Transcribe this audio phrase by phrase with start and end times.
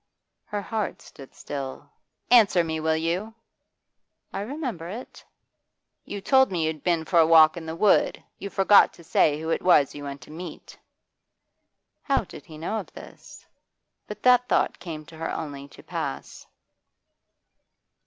[0.45, 1.87] Her heart stood still.
[2.31, 3.35] 'Answer me, will you?'
[4.33, 5.23] 'I remember it.'
[6.05, 8.23] 'You told me you'd been for a walk in the wood.
[8.39, 10.79] You forgot to say who it was you went to meet.'
[12.01, 13.45] How did he know of this?
[14.07, 16.47] But that thought came to her only to pass.